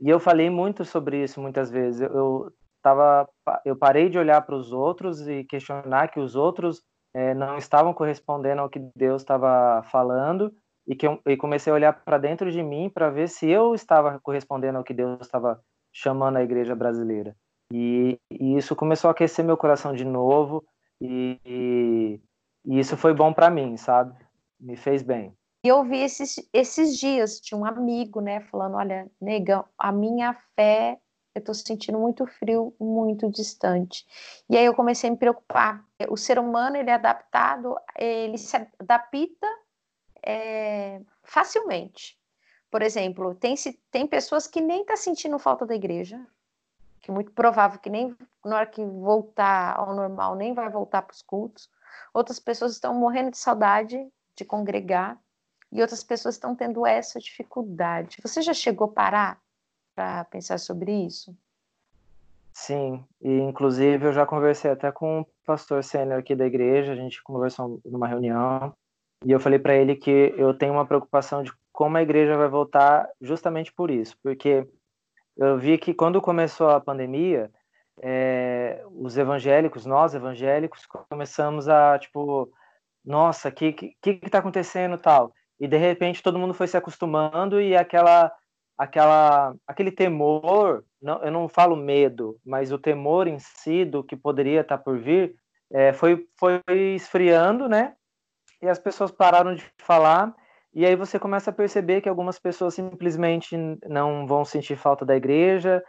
E 0.00 0.08
eu 0.08 0.20
falei 0.20 0.48
muito 0.48 0.84
sobre 0.84 1.20
isso 1.20 1.40
muitas 1.40 1.68
vezes. 1.68 2.00
Eu, 2.00 2.52
tava, 2.82 3.28
eu 3.64 3.76
parei 3.76 4.08
de 4.08 4.18
olhar 4.18 4.40
para 4.42 4.54
os 4.54 4.72
outros 4.72 5.26
e 5.28 5.44
questionar 5.44 6.08
que 6.08 6.20
os 6.20 6.36
outros 6.36 6.82
é, 7.14 7.34
não 7.34 7.56
estavam 7.56 7.92
correspondendo 7.92 8.62
ao 8.62 8.68
que 8.68 8.80
Deus 8.96 9.22
estava 9.22 9.82
falando 9.84 10.52
e 10.86 10.94
que 10.94 11.06
eu 11.06 11.20
e 11.26 11.36
comecei 11.36 11.70
a 11.72 11.74
olhar 11.74 11.92
para 12.04 12.18
dentro 12.18 12.50
de 12.50 12.62
mim 12.62 12.88
para 12.88 13.10
ver 13.10 13.28
se 13.28 13.48
eu 13.48 13.74
estava 13.74 14.18
correspondendo 14.20 14.78
ao 14.78 14.84
que 14.84 14.94
Deus 14.94 15.20
estava 15.20 15.60
chamando 15.92 16.36
a 16.36 16.42
igreja 16.42 16.74
brasileira. 16.74 17.36
E, 17.72 18.18
e, 18.30 18.56
isso 18.56 18.74
começou 18.74 19.08
a 19.08 19.12
aquecer 19.12 19.44
meu 19.44 19.56
coração 19.56 19.92
de 19.92 20.04
novo 20.04 20.64
e, 21.00 21.38
e, 21.44 22.20
e 22.64 22.78
isso 22.78 22.96
foi 22.96 23.14
bom 23.14 23.32
para 23.32 23.50
mim, 23.50 23.76
sabe? 23.76 24.14
Me 24.58 24.76
fez 24.76 25.02
bem. 25.02 25.32
E 25.64 25.68
eu 25.68 25.84
vi 25.84 25.98
esses, 25.98 26.36
esses 26.52 26.98
dias 26.98 27.38
de 27.38 27.54
um 27.54 27.64
amigo, 27.64 28.20
né, 28.20 28.40
falando, 28.40 28.76
olha, 28.76 29.08
negão, 29.20 29.64
a 29.78 29.92
minha 29.92 30.34
fé 30.56 30.98
eu 31.34 31.40
estou 31.40 31.54
sentindo 31.54 31.98
muito 31.98 32.26
frio, 32.26 32.74
muito 32.78 33.30
distante. 33.30 34.06
E 34.48 34.56
aí 34.56 34.64
eu 34.64 34.74
comecei 34.74 35.08
a 35.08 35.12
me 35.12 35.18
preocupar. 35.18 35.84
O 36.08 36.16
ser 36.16 36.38
humano, 36.38 36.76
ele 36.76 36.90
é 36.90 36.94
adaptado, 36.94 37.76
ele 37.96 38.36
se 38.36 38.56
adapta 38.78 39.46
é, 40.22 41.00
facilmente. 41.22 42.18
Por 42.70 42.82
exemplo, 42.82 43.34
tem, 43.34 43.54
tem 43.90 44.06
pessoas 44.06 44.46
que 44.46 44.60
nem 44.60 44.84
tá 44.84 44.96
sentindo 44.96 45.38
falta 45.38 45.66
da 45.66 45.74
igreja, 45.74 46.20
que 47.00 47.10
é 47.10 47.14
muito 47.14 47.32
provável 47.32 47.78
que 47.78 47.90
nem 47.90 48.16
na 48.44 48.56
hora 48.56 48.66
que 48.66 48.84
voltar 48.84 49.76
ao 49.76 49.94
normal, 49.94 50.34
nem 50.34 50.52
vai 50.52 50.68
voltar 50.68 51.02
para 51.02 51.14
os 51.14 51.22
cultos. 51.22 51.70
Outras 52.12 52.38
pessoas 52.38 52.72
estão 52.72 52.94
morrendo 52.94 53.30
de 53.30 53.38
saudade 53.38 54.08
de 54.36 54.44
congregar, 54.44 55.18
e 55.72 55.80
outras 55.80 56.02
pessoas 56.02 56.34
estão 56.34 56.54
tendo 56.54 56.84
essa 56.84 57.20
dificuldade. 57.20 58.18
Você 58.22 58.42
já 58.42 58.52
chegou 58.52 58.88
a 58.88 58.92
parar 58.92 59.40
para 60.00 60.24
pensar 60.24 60.58
sobre 60.58 60.90
isso? 60.90 61.36
Sim, 62.54 63.04
e 63.20 63.30
inclusive 63.40 64.06
eu 64.06 64.12
já 64.14 64.24
conversei 64.24 64.70
até 64.70 64.90
com 64.90 65.20
o 65.20 65.26
pastor 65.44 65.84
sênior 65.84 66.18
aqui 66.18 66.34
da 66.34 66.46
igreja, 66.46 66.92
a 66.92 66.96
gente 66.96 67.22
conversou 67.22 67.78
numa 67.84 68.08
reunião, 68.08 68.74
e 69.22 69.30
eu 69.30 69.38
falei 69.38 69.58
para 69.58 69.74
ele 69.74 69.94
que 69.94 70.34
eu 70.38 70.54
tenho 70.54 70.72
uma 70.72 70.86
preocupação 70.86 71.42
de 71.42 71.52
como 71.70 71.98
a 71.98 72.02
igreja 72.02 72.34
vai 72.34 72.48
voltar 72.48 73.06
justamente 73.20 73.70
por 73.70 73.90
isso, 73.90 74.16
porque 74.22 74.66
eu 75.36 75.58
vi 75.58 75.76
que 75.76 75.92
quando 75.92 76.20
começou 76.20 76.70
a 76.70 76.80
pandemia, 76.80 77.50
é, 78.02 78.82
os 78.92 79.18
evangélicos, 79.18 79.84
nós 79.84 80.14
evangélicos, 80.14 80.86
começamos 80.86 81.68
a, 81.68 81.98
tipo, 81.98 82.50
nossa, 83.04 83.50
o 83.50 83.52
que, 83.52 83.72
que, 83.72 84.14
que 84.14 84.30
tá 84.30 84.38
acontecendo 84.38 84.96
tal? 84.96 85.34
E 85.58 85.68
de 85.68 85.76
repente 85.76 86.22
todo 86.22 86.38
mundo 86.38 86.54
foi 86.54 86.66
se 86.66 86.76
acostumando 86.78 87.60
e 87.60 87.76
aquela 87.76 88.32
aquela, 88.80 89.54
aquele 89.66 89.92
temor, 89.92 90.82
não, 91.02 91.22
eu 91.22 91.30
não 91.30 91.50
falo 91.50 91.76
medo, 91.76 92.38
mas 92.42 92.72
o 92.72 92.78
temor 92.78 93.26
em 93.26 93.38
si 93.38 93.84
do 93.84 94.02
que 94.02 94.16
poderia 94.16 94.62
estar 94.62 94.78
por 94.78 94.98
vir, 94.98 95.34
é, 95.70 95.92
foi, 95.92 96.26
foi 96.38 96.62
esfriando, 96.94 97.68
né? 97.68 97.92
E 98.62 98.66
as 98.66 98.78
pessoas 98.78 99.10
pararam 99.10 99.54
de 99.54 99.62
falar, 99.76 100.34
e 100.72 100.86
aí 100.86 100.96
você 100.96 101.18
começa 101.18 101.50
a 101.50 101.52
perceber 101.52 102.00
que 102.00 102.08
algumas 102.08 102.38
pessoas 102.38 102.72
simplesmente 102.72 103.54
não 103.86 104.26
vão 104.26 104.46
sentir 104.46 104.76
falta 104.76 105.04
da 105.04 105.14
igreja. 105.14 105.82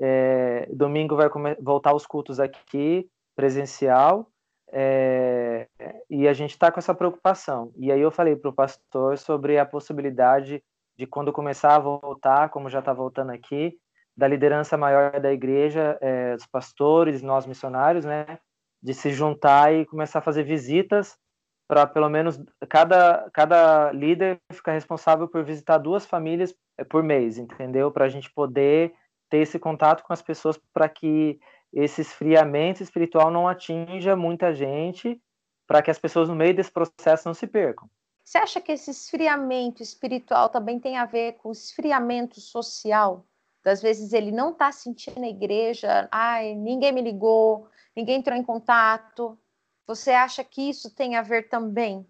É, 0.00 0.66
domingo 0.72 1.14
vai 1.14 1.28
voltar 1.60 1.94
os 1.94 2.06
cultos 2.06 2.40
aqui, 2.40 3.06
presencial, 3.36 4.26
é, 4.72 5.68
e 6.08 6.26
a 6.26 6.32
gente 6.32 6.52
está 6.52 6.72
com 6.72 6.78
essa 6.78 6.94
preocupação. 6.94 7.70
E 7.76 7.92
aí 7.92 8.00
eu 8.00 8.10
falei 8.10 8.36
para 8.36 8.48
o 8.48 8.54
pastor 8.54 9.18
sobre 9.18 9.58
a 9.58 9.66
possibilidade 9.66 10.62
de 11.02 11.06
quando 11.08 11.32
começar 11.32 11.74
a 11.74 11.80
voltar, 11.80 12.48
como 12.50 12.70
já 12.70 12.78
está 12.78 12.92
voltando 12.92 13.32
aqui, 13.32 13.76
da 14.16 14.28
liderança 14.28 14.76
maior 14.76 15.18
da 15.18 15.32
igreja, 15.32 15.98
é, 16.00 16.36
pastores, 16.52 17.22
nós 17.22 17.44
missionários, 17.44 18.04
né, 18.04 18.38
de 18.80 18.94
se 18.94 19.10
juntar 19.10 19.74
e 19.74 19.84
começar 19.84 20.20
a 20.20 20.22
fazer 20.22 20.44
visitas 20.44 21.18
para 21.66 21.88
pelo 21.88 22.08
menos 22.08 22.40
cada, 22.68 23.28
cada 23.32 23.90
líder 23.90 24.38
ficar 24.52 24.72
responsável 24.72 25.26
por 25.26 25.42
visitar 25.42 25.78
duas 25.78 26.06
famílias 26.06 26.54
é, 26.78 26.84
por 26.84 27.02
mês, 27.02 27.36
entendeu? 27.36 27.90
Para 27.90 28.04
a 28.04 28.08
gente 28.08 28.32
poder 28.32 28.94
ter 29.28 29.38
esse 29.38 29.58
contato 29.58 30.04
com 30.04 30.12
as 30.12 30.22
pessoas 30.22 30.56
para 30.72 30.88
que 30.88 31.40
esse 31.72 32.02
esfriamento 32.02 32.80
espiritual 32.80 33.28
não 33.28 33.48
atinja 33.48 34.14
muita 34.14 34.54
gente, 34.54 35.20
para 35.66 35.82
que 35.82 35.90
as 35.90 35.98
pessoas 35.98 36.28
no 36.28 36.36
meio 36.36 36.54
desse 36.54 36.70
processo 36.70 37.26
não 37.26 37.34
se 37.34 37.48
percam. 37.48 37.88
Você 38.32 38.38
acha 38.38 38.60
que 38.62 38.72
esse 38.72 38.90
esfriamento 38.90 39.82
espiritual 39.82 40.48
também 40.48 40.80
tem 40.80 40.96
a 40.96 41.04
ver 41.04 41.34
com 41.34 41.50
o 41.50 41.52
esfriamento 41.52 42.40
social? 42.40 43.26
Às 43.62 43.82
vezes 43.82 44.14
ele 44.14 44.32
não 44.32 44.52
está 44.52 44.72
sentindo 44.72 45.22
a 45.22 45.28
igreja, 45.28 46.08
ai, 46.10 46.54
ninguém 46.54 46.92
me 46.92 47.02
ligou, 47.02 47.68
ninguém 47.94 48.20
entrou 48.20 48.34
em 48.34 48.42
contato. 48.42 49.38
Você 49.86 50.12
acha 50.12 50.42
que 50.42 50.62
isso 50.62 50.94
tem 50.94 51.14
a 51.14 51.20
ver 51.20 51.50
também? 51.50 52.06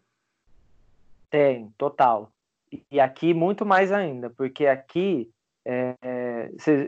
Tem, 1.28 1.74
total. 1.76 2.32
E 2.88 3.00
aqui 3.00 3.34
muito 3.34 3.66
mais 3.66 3.90
ainda, 3.90 4.30
porque 4.30 4.68
aqui 4.68 5.28
é, 5.66 5.96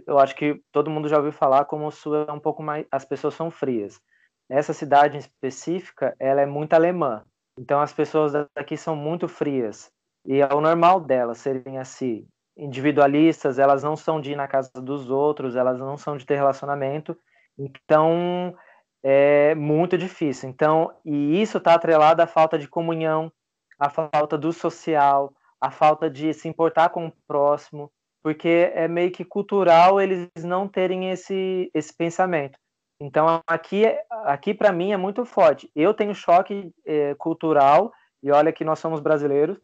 eu 0.07 0.21
acho 0.21 0.37
que 0.37 0.63
todo 0.71 0.89
mundo 0.89 1.09
já 1.09 1.17
ouviu 1.17 1.33
falar 1.33 1.65
como 1.65 1.89
o 1.89 1.91
sul 1.91 2.15
é 2.15 2.33
um 2.33 2.39
pouco 2.39 2.63
mais, 2.63 2.87
as 2.89 3.05
pessoas 3.05 3.35
são 3.35 3.51
frias. 3.51 4.01
Essa 4.49 4.73
cidade 4.73 5.17
em 5.17 5.19
específica, 5.19 6.15
ela 6.21 6.41
é 6.41 6.47
muito 6.47 6.73
alemã. 6.73 7.25
Então 7.59 7.81
as 7.81 7.93
pessoas 7.93 8.33
daqui 8.55 8.77
são 8.77 8.97
muito 8.97 9.29
frias 9.29 9.91
e 10.25 10.41
é 10.41 10.49
o 10.55 10.61
normal 10.61 11.01
delas 11.01 11.39
serem 11.39 11.79
assim, 11.79 12.27
individualistas, 12.57 13.59
elas 13.59 13.83
não 13.83 13.97
são 13.97 14.21
de 14.21 14.33
ir 14.33 14.37
na 14.37 14.49
casa 14.49 14.71
dos 14.75 15.11
outros, 15.11 15.57
elas 15.57 15.79
não 15.79 15.97
são 15.97 16.17
de 16.17 16.27
ter 16.27 16.37
relacionamento. 16.37 17.17
Então 17.59 18.55
é 19.03 19.55
muito 19.55 19.99
difícil. 19.99 20.49
Então, 20.49 20.91
e 21.05 21.41
isso 21.41 21.59
está 21.59 21.75
atrelado 21.75 22.23
à 22.23 22.27
falta 22.27 22.59
de 22.59 22.67
comunhão, 22.69 23.31
à 23.79 23.91
falta 23.91 24.39
do 24.39 24.53
social, 24.53 25.33
à 25.61 25.71
falta 25.71 26.11
de 26.11 26.33
se 26.35 26.49
importar 26.49 26.89
com 26.91 27.07
o 27.09 27.13
próximo. 27.27 27.91
porque 28.25 28.73
é 28.75 28.89
meio 28.89 29.13
que 29.13 29.23
cultural 29.23 30.01
eles 30.01 30.31
não 30.43 30.67
terem 30.67 31.11
esse, 31.11 31.71
esse 31.75 31.95
pensamento. 31.95 32.59
Então 33.05 33.43
aqui, 33.47 33.85
aqui 34.25 34.55
para 34.55 34.73
mim 34.73 34.93
é 34.93 34.97
muito 34.97 35.27
forte. 35.27 35.71
Eu 35.77 35.93
tenho 35.93 36.15
choque 36.15 36.73
é, 36.87 37.15
cultural 37.17 37.93
e 38.23 38.31
olha 38.31 38.51
que 38.51 38.65
nós 38.65 38.79
somos 38.79 38.99
brasileiros. 38.99 39.59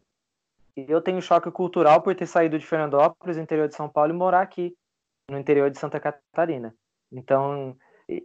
Eu 0.77 1.01
tenho 1.01 1.19
choque 1.23 1.49
cultural 1.49 2.03
por 2.03 2.15
ter 2.15 2.27
saído 2.27 2.59
de 2.59 2.65
Fernandópolis, 2.67 3.37
interior 3.37 3.67
de 3.67 3.75
São 3.75 3.89
Paulo, 3.89 4.13
e 4.13 4.15
morar 4.15 4.41
aqui 4.41 4.75
no 5.27 5.39
interior 5.39 5.71
de 5.71 5.79
Santa 5.79 5.99
Catarina. 5.99 6.75
Então 7.11 7.75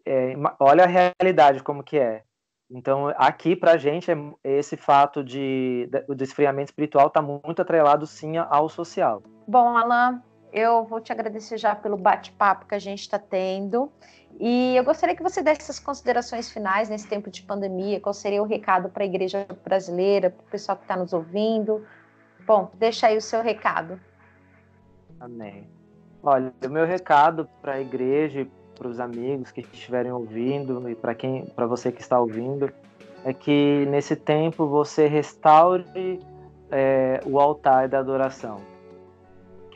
é, 0.05 0.35
olha 0.61 0.85
a 0.85 1.13
realidade 1.19 1.63
como 1.63 1.83
que 1.83 1.99
é. 1.99 2.23
Então, 2.71 3.09
aqui 3.17 3.57
para 3.57 3.79
gente, 3.79 4.11
é, 4.11 4.17
esse 4.45 4.77
fato 4.77 5.25
de, 5.25 5.89
de, 5.91 6.15
do 6.15 6.23
esfriamento 6.23 6.73
espiritual 6.73 7.07
está 7.07 7.23
muito 7.23 7.63
atrelado, 7.63 8.07
sim, 8.07 8.37
ao 8.37 8.69
social. 8.69 9.23
Bom, 9.47 9.77
Alain, 9.77 10.21
eu 10.53 10.85
vou 10.85 11.01
te 11.01 11.13
agradecer 11.13 11.59
já 11.59 11.75
pelo 11.75 11.97
bate-papo 11.97 12.67
que 12.67 12.75
a 12.75 12.79
gente 12.79 13.01
está 13.01 13.19
tendo. 13.19 13.93
E 14.39 14.77
eu 14.77 14.85
gostaria 14.85 15.17
que 15.17 15.23
você 15.23 15.43
desse 15.43 15.63
essas 15.63 15.79
considerações 15.79 16.51
finais 16.51 16.89
nesse 16.89 17.09
tempo 17.09 17.31
de 17.31 17.43
pandemia. 17.43 18.01
Qual 18.01 18.13
seria 18.13 18.43
o 18.43 18.47
recado 18.47 18.89
para 18.89 19.03
a 19.03 19.07
igreja 19.07 19.47
brasileira, 19.65 20.31
para 20.31 20.43
o 20.43 20.51
pessoal 20.51 20.77
que 20.77 20.85
está 20.85 20.97
nos 20.97 21.13
ouvindo? 21.13 21.87
Bom, 22.47 22.71
deixa 22.75 23.07
aí 23.07 23.17
o 23.17 23.23
seu 23.23 23.43
recado. 23.43 23.99
Amém. 25.19 25.67
Olha, 26.23 26.53
o 26.65 26.69
meu 26.69 26.85
recado 26.85 27.49
para 27.63 27.75
a 27.75 27.81
igreja 27.81 28.47
para 28.77 28.89
os 28.89 29.01
amigos 29.01 29.51
que 29.51 29.61
estiverem 29.61 30.13
ouvindo 30.13 30.89
e 30.89 30.95
para 30.95 31.15
quem, 31.15 31.47
para 31.47 31.67
você 31.67 31.91
que 31.91 32.01
está 32.01 32.21
ouvindo, 32.21 32.71
é 33.25 33.33
que 33.33 33.87
nesse 33.87 34.15
tempo 34.15 34.69
você 34.69 35.07
restaure 35.07 36.21
é, 36.71 37.21
o 37.25 37.41
altar 37.41 37.89
da 37.89 37.99
adoração, 37.99 38.61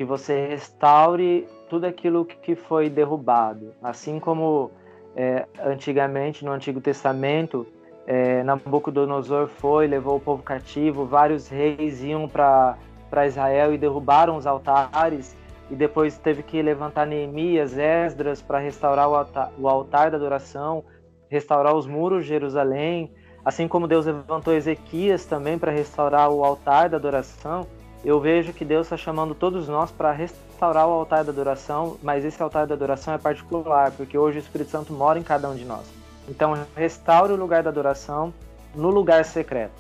que 0.01 0.05
você 0.07 0.47
restaure 0.47 1.47
tudo 1.69 1.85
aquilo 1.85 2.25
que 2.25 2.55
foi 2.55 2.89
derrubado, 2.89 3.75
assim 3.83 4.19
como 4.19 4.71
é, 5.15 5.47
antigamente 5.63 6.43
no 6.43 6.53
Antigo 6.53 6.81
Testamento 6.81 7.67
é, 8.07 8.43
Nabucodonosor 8.43 9.47
foi, 9.47 9.87
levou 9.87 10.17
o 10.17 10.21
povo 10.21 10.43
cativo, 10.43 11.05
vários 11.05 11.49
reis 11.49 12.03
iam 12.03 12.27
para 12.27 13.27
Israel 13.27 13.75
e 13.75 13.77
derrubaram 13.77 14.39
os 14.39 14.47
altares 14.47 15.37
e 15.71 15.75
depois 15.75 16.17
teve 16.17 16.43
que 16.43 16.63
levantar 16.63 17.07
Neemias, 17.07 17.77
Esdras 17.77 18.41
para 18.41 18.59
restaurar 18.59 19.07
o 19.07 19.15
altar, 19.15 19.53
o 19.59 19.69
altar 19.69 20.11
da 20.11 20.17
adoração, 20.17 20.83
restaurar 21.29 21.77
os 21.77 21.87
muros 21.87 22.23
de 22.23 22.31
Jerusalém, 22.31 23.13
assim 23.45 23.69
como 23.69 23.87
Deus 23.87 24.07
levantou 24.07 24.55
Ezequias 24.55 25.27
também 25.27 25.59
para 25.59 25.71
restaurar 25.71 26.31
o 26.31 26.43
altar 26.43 26.89
da 26.89 26.97
adoração. 26.97 27.67
Eu 28.05 28.19
vejo 28.19 28.53
que 28.53 28.65
Deus 28.65 28.87
está 28.87 28.97
chamando 28.97 29.35
todos 29.35 29.69
nós 29.69 29.91
para 29.91 30.11
restaurar 30.11 30.89
o 30.89 30.93
altar 30.93 31.23
da 31.23 31.31
adoração, 31.31 31.99
mas 32.03 32.25
esse 32.25 32.43
altar 32.43 32.67
da 32.67 32.75
adoração 32.75 33.13
é 33.13 33.19
particular, 33.19 33.91
porque 33.93 34.17
hoje 34.17 34.39
o 34.39 34.41
Espírito 34.41 34.71
Santo 34.71 34.93
mora 34.93 35.19
em 35.19 35.23
cada 35.23 35.49
um 35.49 35.55
de 35.55 35.65
nós. 35.65 35.87
Então, 36.29 36.55
restaure 36.75 37.33
o 37.33 37.37
lugar 37.37 37.63
da 37.63 37.71
adoração 37.71 38.33
no 38.75 38.89
lugar 38.89 39.25
secreto. 39.25 39.75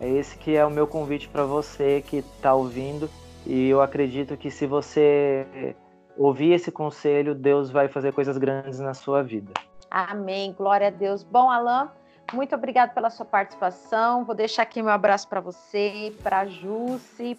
É 0.00 0.08
esse 0.08 0.36
que 0.36 0.56
é 0.56 0.64
o 0.64 0.70
meu 0.70 0.86
convite 0.86 1.28
para 1.28 1.44
você 1.44 2.02
que 2.06 2.18
está 2.18 2.54
ouvindo 2.54 3.08
e 3.46 3.68
eu 3.68 3.80
acredito 3.80 4.36
que 4.36 4.50
se 4.50 4.66
você 4.66 5.74
ouvir 6.16 6.52
esse 6.52 6.70
conselho, 6.70 7.34
Deus 7.34 7.70
vai 7.70 7.88
fazer 7.88 8.12
coisas 8.12 8.38
grandes 8.38 8.78
na 8.78 8.94
sua 8.94 9.22
vida. 9.22 9.52
Amém. 9.90 10.52
Glória 10.52 10.88
a 10.88 10.90
Deus. 10.90 11.22
Bom, 11.22 11.50
Alain, 11.50 11.88
muito 12.32 12.54
obrigado 12.54 12.94
pela 12.94 13.10
sua 13.10 13.26
participação. 13.26 14.24
Vou 14.24 14.34
deixar 14.34 14.62
aqui 14.62 14.82
meu 14.82 14.92
abraço 14.92 15.28
para 15.28 15.40
você, 15.40 16.14
para 16.22 16.40
a 16.40 16.46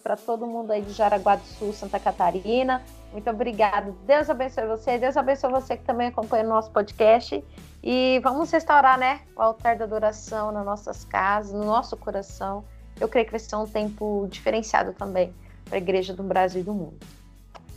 para 0.02 0.16
todo 0.16 0.46
mundo 0.46 0.72
aí 0.72 0.82
de 0.82 0.92
Jaraguá 0.92 1.36
do 1.36 1.46
Sul, 1.46 1.74
Santa 1.74 2.00
Catarina. 2.00 2.84
Muito 3.12 3.30
obrigado. 3.30 3.92
Deus 4.06 4.30
abençoe 4.30 4.68
você. 4.68 4.98
Deus 4.98 5.18
abençoe 5.18 5.52
você 5.52 5.78
que 5.78 5.84
também 5.84 6.08
acompanha 6.08 6.44
o 6.44 6.50
nosso 6.50 6.72
podcast. 6.72 7.44
E 7.84 8.20
vamos 8.24 8.50
restaurar, 8.52 8.98
né, 8.98 9.22
o 9.36 9.42
altar 9.42 9.76
da 9.76 9.86
adoração 9.86 10.52
nas 10.52 10.66
nossas 10.66 11.04
casas, 11.04 11.54
no 11.54 11.66
nosso 11.66 11.98
coração. 11.98 12.64
Eu 13.00 13.10
creio 13.10 13.26
que 13.26 13.32
vai 13.32 13.40
ser 13.40 13.56
um 13.56 13.68
tempo 13.68 14.28
diferenciado 14.30 14.94
também 14.94 15.34
para 15.66 15.76
a 15.76 15.78
igreja 15.78 16.14
do 16.14 16.24
Brasil 16.24 16.62
e 16.62 16.64
do 16.64 16.74
mundo. 16.74 16.98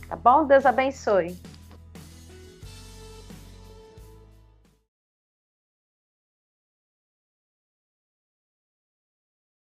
Tá 0.07 0.15
bom? 0.15 0.45
Deus 0.45 0.65
abençoe. 0.65 1.37